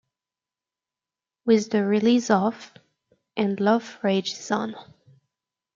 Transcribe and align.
With 1.45 1.69
the 1.69 1.85
release 1.85 2.31
of 2.31 2.71
...and 3.37 3.59
Love 3.59 3.99
Rages 4.01 4.49
on! 4.49 4.75